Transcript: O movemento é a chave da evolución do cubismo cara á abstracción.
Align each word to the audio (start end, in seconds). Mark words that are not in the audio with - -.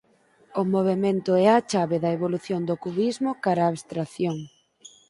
O 0.61 0.63
movemento 0.73 1.31
é 1.45 1.47
a 1.51 1.59
chave 1.71 1.97
da 2.03 2.13
evolución 2.17 2.61
do 2.69 2.75
cubismo 2.83 3.31
cara 3.43 3.65
á 3.67 3.67
abstracción. 3.71 4.37